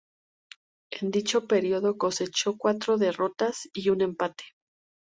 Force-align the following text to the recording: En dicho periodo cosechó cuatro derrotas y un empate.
En 0.99 1.11
dicho 1.11 1.45
periodo 1.45 1.95
cosechó 1.99 2.57
cuatro 2.57 2.97
derrotas 2.97 3.69
y 3.71 3.89
un 3.89 4.01
empate. 4.01 4.45